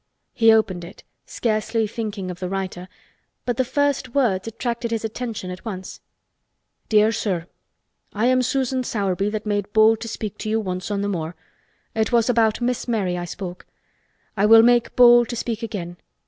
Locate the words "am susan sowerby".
8.25-9.29